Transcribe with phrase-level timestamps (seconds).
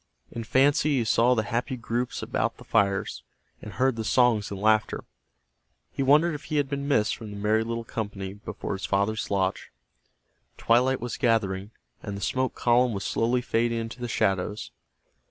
[0.31, 3.21] In fancy he saw the happy groups about the fires,
[3.61, 5.03] and heard the songs and laughter.
[5.91, 9.29] He wondered if he had been missed from the merry little company before his father's
[9.29, 9.69] lodge.
[10.57, 11.69] Twilight was gathering,
[12.01, 14.71] and the smoke column was slowly fading into the shadows.